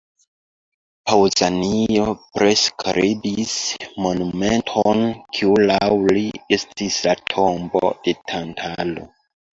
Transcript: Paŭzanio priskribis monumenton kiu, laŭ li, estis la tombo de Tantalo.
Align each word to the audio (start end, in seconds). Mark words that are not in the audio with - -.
Paŭzanio 1.09 2.15
priskribis 2.37 3.53
monumenton 4.05 5.05
kiu, 5.37 5.53
laŭ 5.73 5.91
li, 6.19 6.27
estis 6.59 6.99
la 7.09 7.15
tombo 7.35 7.85
de 8.09 8.19
Tantalo. 8.33 9.09